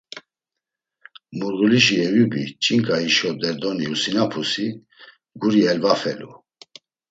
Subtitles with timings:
[1.37, 4.67] Murğulişi Eyubi, ç̌inǩa hişo derdoni usinapusi,
[5.39, 6.31] guri elvafelu.